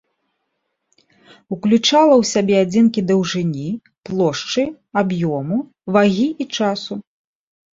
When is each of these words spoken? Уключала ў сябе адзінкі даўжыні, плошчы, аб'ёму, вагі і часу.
Уключала 1.55 2.15
ў 2.21 2.23
сябе 2.33 2.55
адзінкі 2.65 2.99
даўжыні, 3.11 3.67
плошчы, 4.09 4.63
аб'ёму, 5.03 5.57
вагі 5.99 6.25
і 6.25 6.43
часу. 6.57 6.93